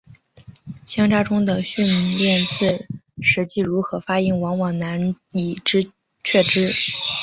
[0.83, 1.91] 乡札中的训读
[2.57, 2.87] 字
[3.21, 5.53] 实际如何发音往往难以
[6.23, 6.73] 确知。